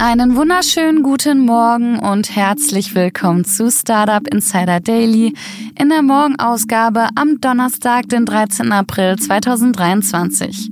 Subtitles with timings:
[0.00, 5.34] Einen wunderschönen guten Morgen und herzlich willkommen zu Startup Insider Daily
[5.76, 8.70] in der Morgenausgabe am Donnerstag, den 13.
[8.70, 10.70] April 2023.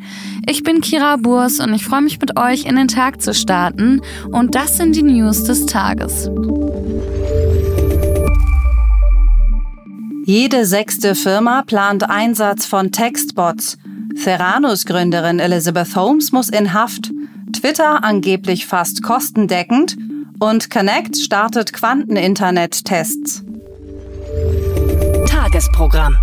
[0.49, 4.01] Ich bin Kira Burs und ich freue mich mit euch in den Tag zu starten
[4.31, 6.31] und das sind die News des Tages.
[10.25, 13.77] Jede sechste Firma plant Einsatz von Textbots.
[14.23, 17.11] Theranos-Gründerin Elizabeth Holmes muss in Haft.
[17.61, 19.97] Twitter angeblich fast kostendeckend
[20.39, 23.43] und Connect startet Quanteninternet-Tests.
[25.27, 26.17] Tagesprogramm.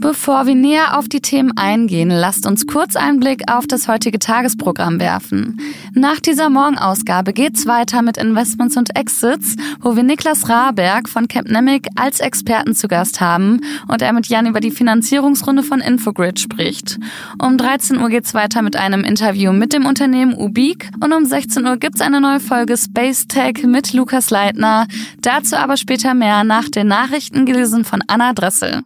[0.00, 4.20] Bevor wir näher auf die Themen eingehen, lasst uns kurz einen Blick auf das heutige
[4.20, 5.60] Tagesprogramm werfen.
[5.92, 11.88] Nach dieser Morgenausgabe geht's weiter mit Investments und Exits, wo wir Niklas Raberg von Capnemic
[11.96, 17.00] als Experten zu Gast haben und er mit Jan über die Finanzierungsrunde von Infogrid spricht.
[17.42, 21.66] Um 13 Uhr geht's weiter mit einem Interview mit dem Unternehmen Ubik und um 16
[21.66, 24.86] Uhr gibt's eine neue Folge Space Tech mit Lukas Leitner.
[25.22, 28.84] Dazu aber später mehr nach den Nachrichten gelesen von Anna Dressel.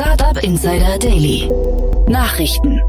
[0.00, 1.46] Startup Insider Daily.
[2.08, 2.80] Nachrichten.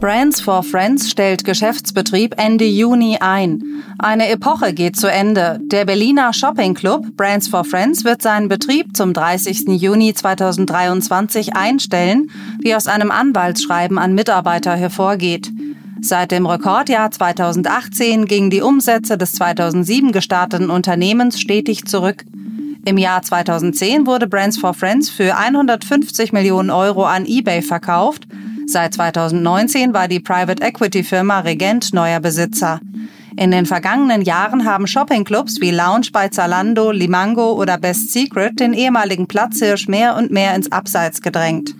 [0.00, 3.62] Brands for Friends stellt Geschäftsbetrieb Ende Juni ein.
[4.00, 5.60] Eine Epoche geht zu Ende.
[5.62, 9.80] Der Berliner Shopping Club Brands for Friends wird seinen Betrieb zum 30.
[9.80, 15.52] Juni 2023 einstellen, wie aus einem Anwaltsschreiben an Mitarbeiter hervorgeht.
[16.00, 22.24] Seit dem Rekordjahr 2018 gingen die Umsätze des 2007 gestarteten Unternehmens stetig zurück.
[22.86, 28.26] Im Jahr 2010 wurde Brands for Friends für 150 Millionen Euro an eBay verkauft.
[28.66, 32.80] Seit 2019 war die Private Equity Firma Regent neuer Besitzer.
[33.36, 38.72] In den vergangenen Jahren haben Shoppingclubs wie Lounge bei Zalando, Limango oder Best Secret den
[38.72, 41.74] ehemaligen Platzhirsch mehr und mehr ins Abseits gedrängt.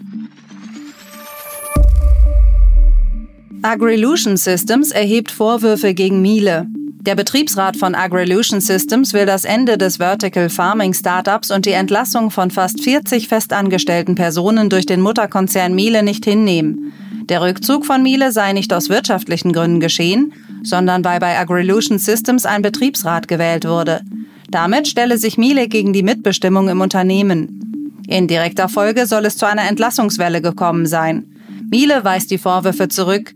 [3.63, 6.67] Agrilution Systems erhebt Vorwürfe gegen Miele.
[7.01, 12.31] Der Betriebsrat von Agrilution Systems will das Ende des Vertical Farming Startups und die Entlassung
[12.31, 16.93] von fast 40 festangestellten Personen durch den Mutterkonzern Miele nicht hinnehmen.
[17.31, 22.45] Der Rückzug von Miele sei nicht aus wirtschaftlichen Gründen geschehen, sondern weil bei Agrilution Systems
[22.45, 24.03] ein Betriebsrat gewählt wurde.
[24.51, 28.03] Damit stelle sich Miele gegen die Mitbestimmung im Unternehmen.
[28.09, 31.25] In direkter Folge soll es zu einer Entlassungswelle gekommen sein.
[31.71, 33.33] Miele weist die Vorwürfe zurück.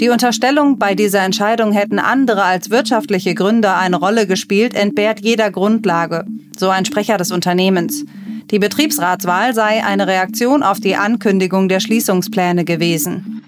[0.00, 5.50] Die Unterstellung, bei dieser Entscheidung hätten andere als wirtschaftliche Gründe eine Rolle gespielt, entbehrt jeder
[5.50, 6.24] Grundlage,
[6.56, 8.04] so ein Sprecher des Unternehmens.
[8.52, 13.42] Die Betriebsratswahl sei eine Reaktion auf die Ankündigung der Schließungspläne gewesen.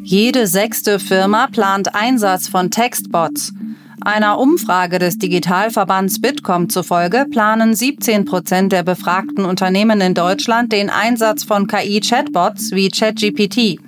[0.00, 3.52] Jede sechste Firma plant Einsatz von Textbots.
[4.00, 10.90] Einer Umfrage des Digitalverbands Bitkom zufolge planen 17 Prozent der befragten Unternehmen in Deutschland den
[10.90, 13.78] Einsatz von KI-Chatbots wie ChatGPT.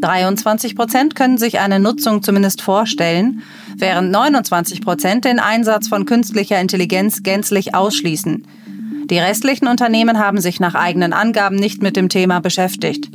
[0.00, 3.42] 23 Prozent können sich eine Nutzung zumindest vorstellen,
[3.76, 8.46] während 29 Prozent den Einsatz von künstlicher Intelligenz gänzlich ausschließen.
[9.10, 13.10] Die restlichen Unternehmen haben sich nach eigenen Angaben nicht mit dem Thema beschäftigt.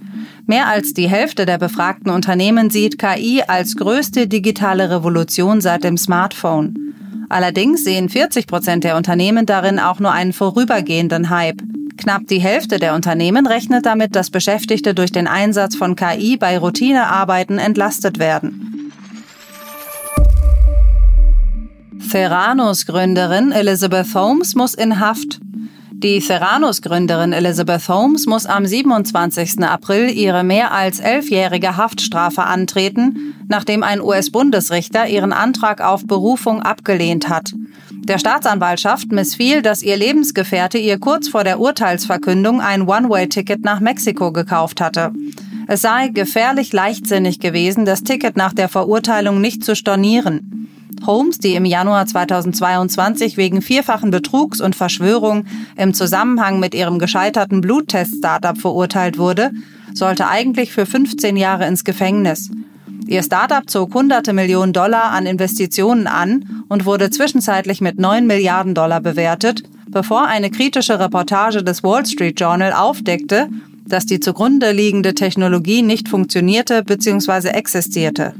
[0.49, 5.95] Mehr als die Hälfte der befragten Unternehmen sieht KI als größte digitale Revolution seit dem
[5.95, 6.95] Smartphone.
[7.29, 11.61] Allerdings sehen 40 Prozent der Unternehmen darin auch nur einen vorübergehenden Hype.
[11.97, 16.57] Knapp die Hälfte der Unternehmen rechnet damit, dass Beschäftigte durch den Einsatz von KI bei
[16.57, 18.91] Routinearbeiten entlastet werden.
[22.09, 25.41] Theranos Gründerin Elizabeth Holmes muss in Haft.
[26.01, 29.61] Die Theranos-Gründerin Elizabeth Holmes muss am 27.
[29.65, 37.27] April ihre mehr als elfjährige Haftstrafe antreten, nachdem ein US-Bundesrichter ihren Antrag auf Berufung abgelehnt
[37.27, 37.51] hat.
[37.91, 44.31] Der Staatsanwaltschaft missfiel, dass ihr Lebensgefährte ihr kurz vor der Urteilsverkündung ein One-Way-Ticket nach Mexiko
[44.31, 45.11] gekauft hatte.
[45.67, 50.69] Es sei gefährlich leichtsinnig gewesen, das Ticket nach der Verurteilung nicht zu stornieren.
[51.05, 55.45] Holmes, die im Januar 2022 wegen vierfachen Betrugs und Verschwörung
[55.75, 59.51] im Zusammenhang mit ihrem gescheiterten Bluttest-Startup verurteilt wurde,
[59.93, 62.51] sollte eigentlich für 15 Jahre ins Gefängnis.
[63.07, 68.75] Ihr Startup zog hunderte Millionen Dollar an Investitionen an und wurde zwischenzeitlich mit 9 Milliarden
[68.75, 73.49] Dollar bewertet, bevor eine kritische Reportage des Wall Street Journal aufdeckte,
[73.87, 77.49] dass die zugrunde liegende Technologie nicht funktionierte bzw.
[77.49, 78.33] existierte.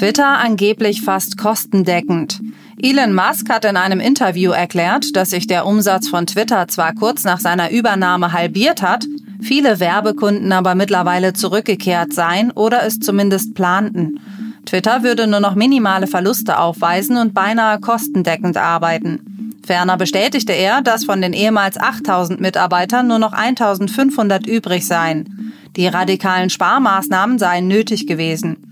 [0.00, 2.40] Twitter angeblich fast kostendeckend.
[2.80, 7.24] Elon Musk hat in einem Interview erklärt, dass sich der Umsatz von Twitter zwar kurz
[7.24, 9.04] nach seiner Übernahme halbiert hat,
[9.42, 14.20] viele Werbekunden aber mittlerweile zurückgekehrt seien oder es zumindest planten.
[14.64, 19.60] Twitter würde nur noch minimale Verluste aufweisen und beinahe kostendeckend arbeiten.
[19.66, 25.52] Ferner bestätigte er, dass von den ehemals 8000 Mitarbeitern nur noch 1500 übrig seien.
[25.76, 28.69] Die radikalen Sparmaßnahmen seien nötig gewesen.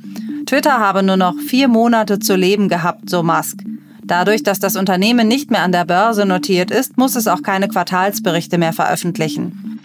[0.48, 3.58] Twitter habe nur noch vier Monate zu leben gehabt, so Musk.
[4.02, 7.68] Dadurch, dass das Unternehmen nicht mehr an der Börse notiert ist, muss es auch keine
[7.68, 9.78] Quartalsberichte mehr veröffentlichen.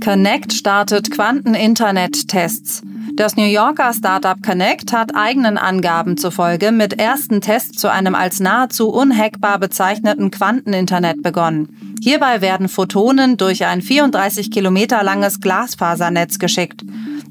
[0.00, 2.82] Connect startet Quanten-Internet-Tests.
[3.16, 8.38] Das New Yorker Startup Connect hat eigenen Angaben zufolge mit ersten Tests zu einem als
[8.38, 11.93] nahezu unhackbar bezeichneten Quanteninternet begonnen.
[12.04, 16.82] Hierbei werden Photonen durch ein 34 Kilometer langes Glasfasernetz geschickt.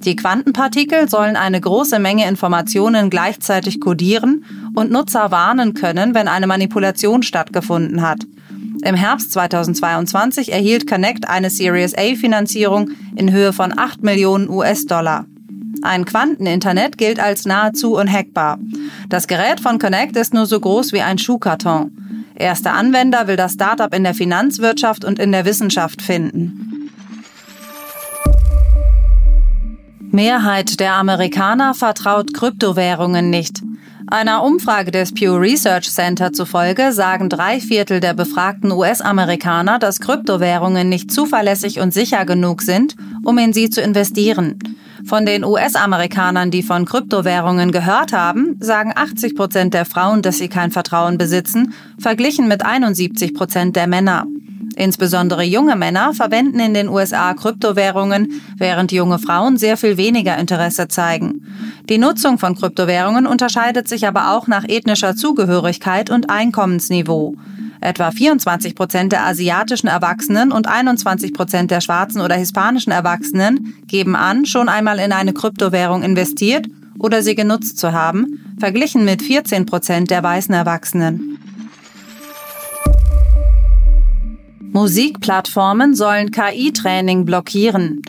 [0.03, 4.43] Die Quantenpartikel sollen eine große Menge Informationen gleichzeitig kodieren
[4.73, 8.25] und Nutzer warnen können, wenn eine Manipulation stattgefunden hat.
[8.83, 15.27] Im Herbst 2022 erhielt Connect eine Series A Finanzierung in Höhe von 8 Millionen US-Dollar.
[15.83, 18.57] Ein Quanteninternet gilt als nahezu unhackbar.
[19.07, 22.02] Das Gerät von Connect ist nur so groß wie ein Schuhkarton.
[22.35, 26.89] Erster Anwender will das Startup in der Finanzwirtschaft und in der Wissenschaft finden.
[30.11, 33.63] Mehrheit der Amerikaner vertraut Kryptowährungen nicht.
[34.07, 40.87] Einer Umfrage des Pew Research Center zufolge sagen drei Viertel der befragten US-Amerikaner, dass Kryptowährungen
[40.87, 44.59] nicht zuverlässig und sicher genug sind, um in sie zu investieren.
[45.05, 50.47] Von den US-Amerikanern, die von Kryptowährungen gehört haben, sagen 80 Prozent der Frauen, dass sie
[50.47, 54.25] kein Vertrauen besitzen, verglichen mit 71 Prozent der Männer.
[54.75, 60.87] Insbesondere junge Männer verwenden in den USA Kryptowährungen, während junge Frauen sehr viel weniger Interesse
[60.87, 61.45] zeigen.
[61.89, 67.35] Die Nutzung von Kryptowährungen unterscheidet sich aber auch nach ethnischer Zugehörigkeit und Einkommensniveau.
[67.83, 74.15] Etwa 24 Prozent der asiatischen Erwachsenen und 21 Prozent der schwarzen oder hispanischen Erwachsenen geben
[74.15, 76.65] an, schon einmal in eine Kryptowährung investiert
[76.97, 81.37] oder sie genutzt zu haben, verglichen mit 14 Prozent der weißen Erwachsenen.
[84.71, 88.01] Musikplattformen sollen KI-Training blockieren.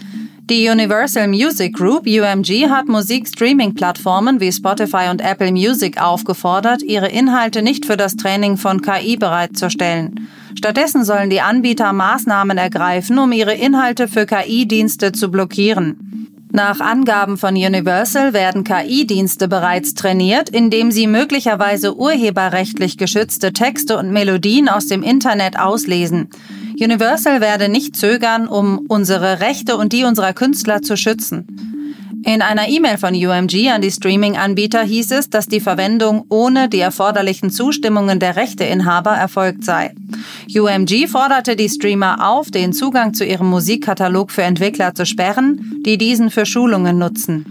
[0.51, 7.63] Die Universal Music Group UMG hat Musikstreaming-Plattformen wie Spotify und Apple Music aufgefordert, ihre Inhalte
[7.63, 10.29] nicht für das Training von KI bereitzustellen.
[10.55, 16.29] Stattdessen sollen die Anbieter Maßnahmen ergreifen, um ihre Inhalte für KI-Dienste zu blockieren.
[16.53, 24.13] Nach Angaben von Universal werden KI-Dienste bereits trainiert, indem sie möglicherweise urheberrechtlich geschützte Texte und
[24.13, 26.29] Melodien aus dem Internet auslesen.
[26.81, 31.47] Universal werde nicht zögern, um unsere Rechte und die unserer Künstler zu schützen.
[32.27, 36.81] In einer E-Mail von UMG an die Streaming-Anbieter hieß es, dass die Verwendung ohne die
[36.81, 39.95] erforderlichen Zustimmungen der Rechteinhaber erfolgt sei.
[40.49, 45.99] UMG forderte die Streamer auf, den Zugang zu ihrem Musikkatalog für Entwickler zu sperren, die
[45.99, 47.45] diesen für Schulungen nutzen.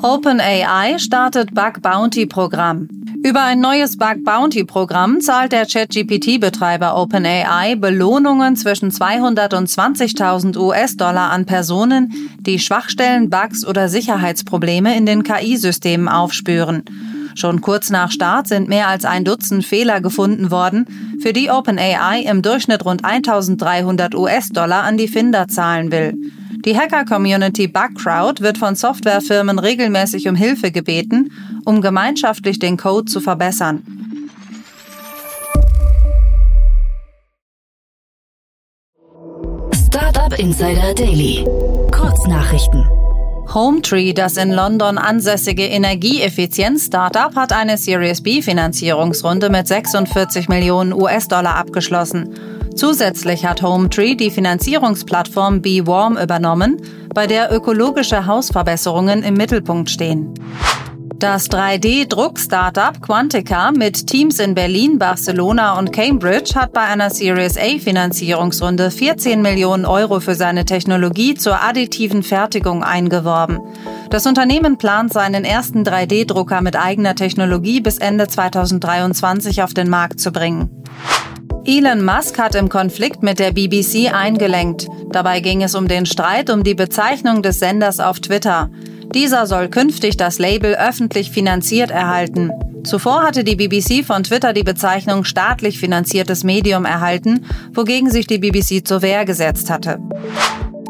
[0.00, 2.88] OpenAI startet Bug Bounty Programm.
[3.26, 10.56] Über ein neues Bug Bounty Programm zahlt der ChatGPT-Betreiber OpenAI Belohnungen zwischen 200 und 20.000
[10.56, 16.84] US-Dollar an Personen, die Schwachstellen, Bugs oder Sicherheitsprobleme in den KI-Systemen aufspüren.
[17.34, 20.86] Schon kurz nach Start sind mehr als ein Dutzend Fehler gefunden worden,
[21.20, 26.14] für die OpenAI im Durchschnitt rund 1300 US-Dollar an die Finder zahlen will.
[26.64, 31.30] Die Hacker-Community Bugcrowd wird von Softwarefirmen regelmäßig um Hilfe gebeten,
[31.66, 33.82] um gemeinschaftlich den Code zu verbessern.
[39.74, 41.44] Startup Insider Daily.
[41.90, 42.84] Kurznachrichten.
[43.52, 52.34] Hometree, das in London ansässige Energieeffizienz-Startup, hat eine Series B-Finanzierungsrunde mit 46 Millionen US-Dollar abgeschlossen.
[52.74, 56.80] Zusätzlich hat Hometree die Finanzierungsplattform Be Warm übernommen,
[57.14, 60.34] bei der ökologische Hausverbesserungen im Mittelpunkt stehen.
[61.18, 68.90] Das 3D-Druck-Startup Quantica mit Teams in Berlin, Barcelona und Cambridge hat bei einer Series A-Finanzierungsrunde
[68.90, 73.60] 14 Millionen Euro für seine Technologie zur additiven Fertigung eingeworben.
[74.10, 80.20] Das Unternehmen plant seinen ersten 3D-Drucker mit eigener Technologie bis Ende 2023 auf den Markt
[80.20, 80.84] zu bringen.
[81.64, 84.86] Elon Musk hat im Konflikt mit der BBC eingelenkt.
[85.12, 88.70] Dabei ging es um den Streit um die Bezeichnung des Senders auf Twitter.
[89.14, 92.50] Dieser soll künftig das Label öffentlich finanziert erhalten.
[92.84, 98.38] Zuvor hatte die BBC von Twitter die Bezeichnung staatlich finanziertes Medium erhalten, wogegen sich die
[98.38, 99.98] BBC zur Wehr gesetzt hatte.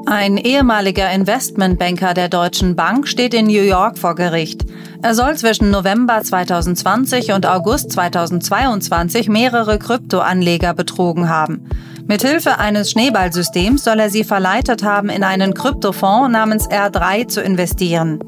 [0.09, 4.65] Ein ehemaliger Investmentbanker der Deutschen Bank steht in New York vor Gericht.
[5.03, 11.69] Er soll zwischen November 2020 und August 2022 mehrere Kryptoanleger betrogen haben.
[12.09, 18.21] Mithilfe eines Schneeballsystems soll er sie verleitet haben, in einen Kryptofonds namens R3 zu investieren.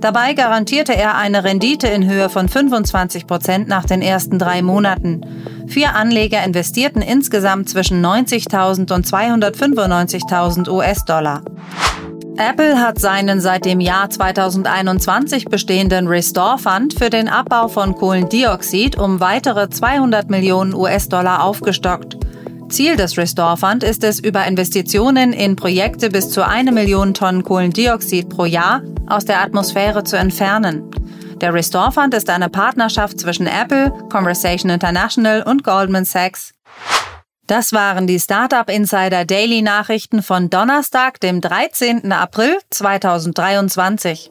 [0.00, 5.20] Dabei garantierte er eine Rendite in Höhe von 25 Prozent nach den ersten drei Monaten.
[5.68, 11.42] Vier Anleger investierten insgesamt zwischen 90.000 und 295.000 US-Dollar.
[12.36, 18.96] Apple hat seinen seit dem Jahr 2021 bestehenden Restore Fund für den Abbau von Kohlendioxid
[18.96, 22.16] um weitere 200 Millionen US-Dollar aufgestockt.
[22.70, 27.42] Ziel des Restore Fund ist es, über Investitionen in Projekte bis zu eine Million Tonnen
[27.42, 30.90] Kohlendioxid pro Jahr aus der Atmosphäre zu entfernen.
[31.40, 36.52] Der Restore Fund ist eine Partnerschaft zwischen Apple, Conversation International und Goldman Sachs.
[37.46, 42.12] Das waren die Startup Insider Daily Nachrichten von Donnerstag, dem 13.
[42.12, 44.30] April 2023.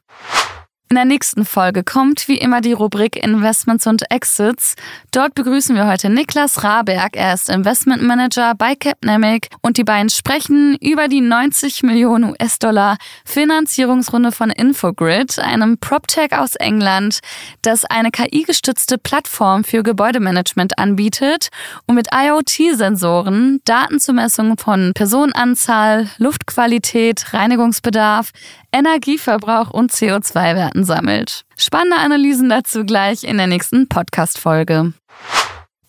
[0.91, 4.75] In der nächsten Folge kommt wie immer die Rubrik Investments und Exits.
[5.11, 7.15] Dort begrüßen wir heute Niklas Raberg.
[7.15, 12.97] Er ist Investment Manager bei Capnamic und die beiden sprechen über die 90 Millionen US-Dollar
[13.23, 17.19] Finanzierungsrunde von Infogrid, einem PropTech aus England,
[17.61, 21.51] das eine KI-gestützte Plattform für Gebäudemanagement anbietet
[21.85, 28.31] und mit IoT-Sensoren Daten zur Messung von Personenanzahl, Luftqualität, Reinigungsbedarf,
[28.71, 31.43] Energieverbrauch und CO2-Werten sammelt.
[31.57, 34.93] Spannende Analysen dazu gleich in der nächsten Podcast-Folge.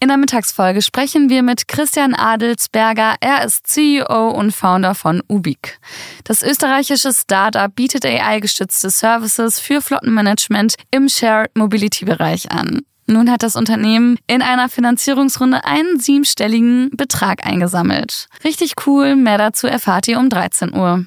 [0.03, 3.15] In der Mittagsfolge sprechen wir mit Christian Adelsberger.
[3.21, 5.79] Er ist CEO und Founder von Ubik.
[6.25, 12.81] Das österreichische Startup bietet AI-gestützte Services für Flottenmanagement im Shared Mobility-Bereich an.
[13.07, 18.27] Nun hat das Unternehmen in einer Finanzierungsrunde einen siebenstelligen Betrag eingesammelt.
[18.43, 21.07] Richtig cool, mehr dazu erfahrt ihr um 13 Uhr.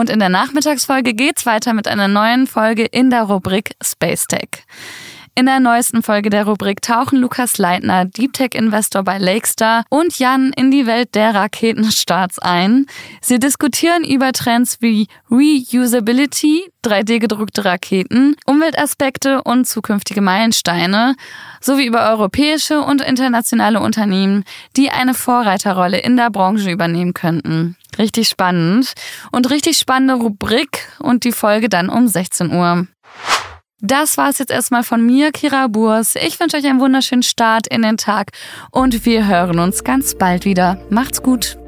[0.00, 4.64] Und in der Nachmittagsfolge geht's weiter mit einer neuen Folge in der Rubrik Space Tech.
[5.34, 10.18] In der neuesten Folge der Rubrik tauchen Lukas Leitner, Deep Tech Investor bei Lakestar und
[10.18, 12.86] Jan in die Welt der Raketenstarts ein.
[13.20, 21.14] Sie diskutieren über Trends wie Reusability, 3D-gedruckte Raketen, Umweltaspekte und zukünftige Meilensteine,
[21.60, 24.44] sowie über europäische und internationale Unternehmen,
[24.78, 27.76] die eine Vorreiterrolle in der Branche übernehmen könnten.
[28.00, 28.94] Richtig spannend
[29.30, 32.86] und richtig spannende Rubrik und die Folge dann um 16 Uhr.
[33.82, 36.14] Das war's jetzt erstmal von mir, Kira Burs.
[36.16, 38.30] Ich wünsche euch einen wunderschönen Start in den Tag
[38.70, 40.80] und wir hören uns ganz bald wieder.
[40.88, 41.58] Macht's gut.